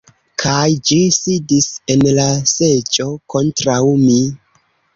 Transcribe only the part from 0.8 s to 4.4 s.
ĝi sidis en la seĝo kontraŭ mi.